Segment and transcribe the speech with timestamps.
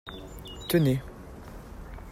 [0.69, 0.97] Tenez.